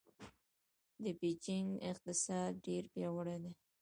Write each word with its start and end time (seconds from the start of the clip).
د 1.03 1.05
بېجینګ 1.19 1.69
اقتصاد 1.91 2.51
ډېر 2.65 2.83
پیاوړی 2.93 3.37
دی. 3.43 3.53